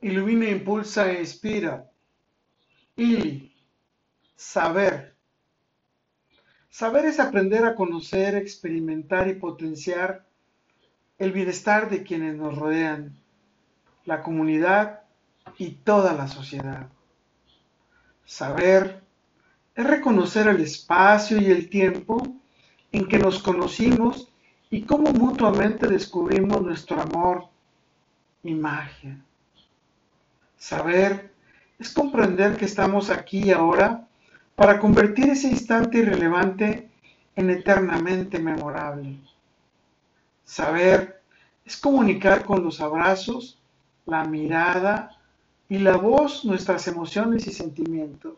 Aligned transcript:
Ilumina, 0.00 0.48
impulsa 0.48 1.10
e 1.12 1.20
inspira. 1.20 1.90
Ili. 2.96 3.52
Saber. 4.36 5.14
Saber 6.70 7.06
es 7.06 7.18
aprender 7.18 7.64
a 7.64 7.74
conocer, 7.74 8.36
experimentar 8.36 9.26
y 9.28 9.34
potenciar 9.34 10.24
el 11.18 11.32
bienestar 11.32 11.90
de 11.90 12.04
quienes 12.04 12.36
nos 12.36 12.56
rodean, 12.56 13.16
la 14.04 14.22
comunidad 14.22 15.00
y 15.58 15.70
toda 15.72 16.12
la 16.12 16.28
sociedad. 16.28 16.88
Saber 18.24 19.02
es 19.74 19.84
reconocer 19.84 20.46
el 20.46 20.60
espacio 20.60 21.40
y 21.40 21.46
el 21.46 21.68
tiempo 21.68 22.22
en 22.92 23.08
que 23.08 23.18
nos 23.18 23.42
conocimos 23.42 24.28
y 24.70 24.82
cómo 24.82 25.12
mutuamente 25.12 25.88
descubrimos 25.88 26.62
nuestro 26.62 27.00
amor 27.00 27.46
y 28.44 28.54
magia. 28.54 29.18
Saber 30.58 31.32
es 31.78 31.90
comprender 31.90 32.56
que 32.56 32.64
estamos 32.64 33.10
aquí 33.10 33.44
y 33.44 33.52
ahora 33.52 34.06
para 34.56 34.80
convertir 34.80 35.30
ese 35.30 35.48
instante 35.48 35.98
irrelevante 35.98 36.90
en 37.36 37.50
eternamente 37.50 38.40
memorable. 38.40 39.16
Saber 40.44 41.22
es 41.64 41.76
comunicar 41.76 42.44
con 42.44 42.64
los 42.64 42.80
abrazos, 42.80 43.60
la 44.04 44.24
mirada 44.24 45.16
y 45.68 45.78
la 45.78 45.96
voz 45.96 46.44
nuestras 46.44 46.88
emociones 46.88 47.46
y 47.46 47.52
sentimientos. 47.52 48.34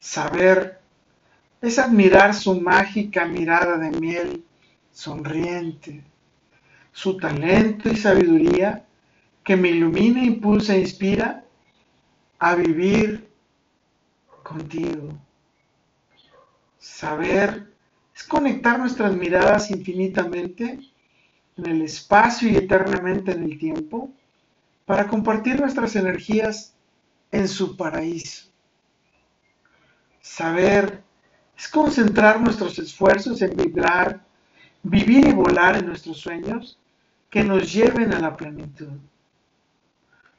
Saber 0.00 0.80
es 1.60 1.78
admirar 1.78 2.32
su 2.32 2.58
mágica 2.58 3.26
mirada 3.26 3.76
de 3.76 3.90
miel 3.90 4.44
sonriente, 4.92 6.02
su 6.92 7.18
talento 7.18 7.90
y 7.90 7.96
sabiduría 7.96 8.85
que 9.46 9.56
me 9.56 9.68
ilumina, 9.70 10.24
impulsa 10.24 10.74
e 10.74 10.80
inspira 10.80 11.44
a 12.40 12.56
vivir 12.56 13.30
contigo. 14.42 15.16
Saber 16.78 17.72
es 18.12 18.24
conectar 18.24 18.76
nuestras 18.76 19.14
miradas 19.14 19.70
infinitamente 19.70 20.80
en 21.56 21.66
el 21.66 21.82
espacio 21.82 22.50
y 22.50 22.56
eternamente 22.56 23.30
en 23.30 23.44
el 23.44 23.56
tiempo 23.56 24.10
para 24.84 25.06
compartir 25.06 25.60
nuestras 25.60 25.94
energías 25.94 26.74
en 27.30 27.46
su 27.46 27.76
paraíso. 27.76 28.48
Saber 30.20 31.04
es 31.56 31.68
concentrar 31.68 32.40
nuestros 32.40 32.80
esfuerzos 32.80 33.40
en 33.42 33.56
vibrar, 33.56 34.24
vivir 34.82 35.28
y 35.28 35.32
volar 35.32 35.76
en 35.76 35.86
nuestros 35.86 36.18
sueños 36.18 36.80
que 37.30 37.44
nos 37.44 37.72
lleven 37.72 38.12
a 38.12 38.18
la 38.18 38.36
plenitud. 38.36 38.98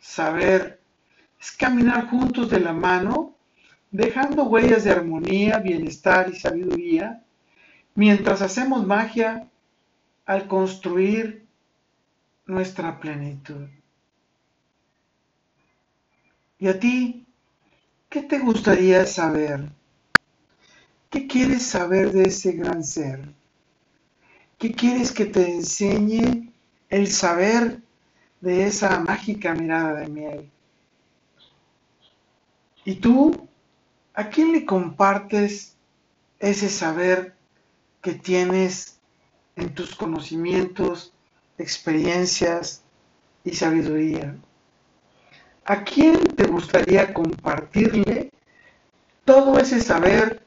Saber 0.00 0.80
es 1.38 1.52
caminar 1.52 2.08
juntos 2.08 2.50
de 2.50 2.60
la 2.60 2.72
mano, 2.72 3.36
dejando 3.90 4.44
huellas 4.44 4.84
de 4.84 4.90
armonía, 4.90 5.58
bienestar 5.58 6.30
y 6.32 6.36
sabiduría, 6.36 7.22
mientras 7.94 8.42
hacemos 8.42 8.86
magia 8.86 9.48
al 10.26 10.46
construir 10.48 11.46
nuestra 12.46 12.98
plenitud. 12.98 13.68
¿Y 16.58 16.68
a 16.68 16.78
ti? 16.78 17.26
¿Qué 18.08 18.22
te 18.22 18.38
gustaría 18.38 19.06
saber? 19.06 19.70
¿Qué 21.08 21.26
quieres 21.26 21.62
saber 21.62 22.12
de 22.12 22.24
ese 22.24 22.52
gran 22.52 22.84
ser? 22.84 23.32
¿Qué 24.58 24.72
quieres 24.72 25.10
que 25.12 25.26
te 25.26 25.50
enseñe 25.50 26.52
el 26.88 27.08
saber 27.08 27.80
de 28.40 28.66
esa 28.66 29.00
mágica 29.00 29.54
mirada 29.54 30.00
de 30.00 30.08
miel. 30.08 30.50
¿Y 32.84 32.96
tú 32.96 33.48
a 34.14 34.28
quién 34.28 34.52
le 34.52 34.64
compartes 34.64 35.76
ese 36.38 36.68
saber 36.68 37.34
que 38.00 38.14
tienes 38.14 38.98
en 39.56 39.74
tus 39.74 39.94
conocimientos, 39.94 41.12
experiencias 41.58 42.82
y 43.44 43.54
sabiduría? 43.54 44.36
¿A 45.64 45.84
quién 45.84 46.26
te 46.34 46.46
gustaría 46.46 47.12
compartirle 47.12 48.32
todo 49.24 49.58
ese 49.58 49.80
saber 49.80 50.42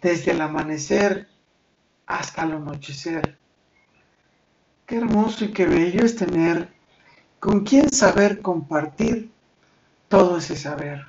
desde 0.00 0.32
el 0.32 0.40
amanecer 0.40 1.28
hasta 2.06 2.44
el 2.44 2.52
anochecer? 2.52 3.38
Qué 4.86 4.96
hermoso 4.96 5.44
y 5.44 5.52
qué 5.52 5.66
bello 5.66 6.04
es 6.04 6.16
tener 6.16 6.75
con 7.40 7.64
quién 7.64 7.90
saber 7.92 8.40
compartir 8.40 9.30
todo 10.08 10.38
ese 10.38 10.56
saber. 10.56 11.06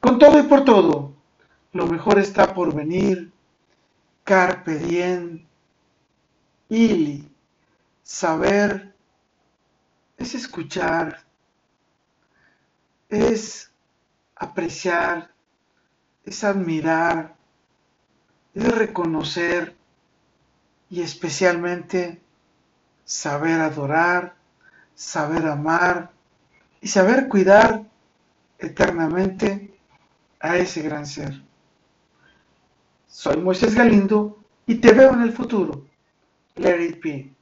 Con 0.00 0.18
todo 0.18 0.38
y 0.38 0.42
por 0.44 0.64
todo, 0.64 1.12
lo 1.72 1.86
mejor 1.86 2.18
está 2.18 2.54
por 2.54 2.74
venir. 2.74 3.32
Carpe 4.24 4.78
diem. 4.78 5.46
Ili. 6.68 7.28
Saber 8.02 8.94
es 10.16 10.34
escuchar, 10.34 11.24
es 13.08 13.70
apreciar, 14.34 15.30
es 16.24 16.42
admirar, 16.44 17.36
es 18.54 18.74
reconocer 18.76 19.76
y 20.90 21.02
especialmente 21.02 22.20
saber 23.04 23.60
adorar 23.60 24.37
saber 24.98 25.46
amar 25.46 26.10
y 26.80 26.88
saber 26.88 27.28
cuidar 27.28 27.84
eternamente 28.58 29.72
a 30.40 30.56
ese 30.56 30.82
gran 30.82 31.06
ser. 31.06 31.40
Soy 33.06 33.36
Moisés 33.36 33.76
Galindo 33.76 34.42
y 34.66 34.74
te 34.74 34.92
veo 34.92 35.12
en 35.12 35.22
el 35.22 35.32
futuro. 35.32 35.86
Let 36.56 36.84
it 36.84 37.00
be. 37.00 37.32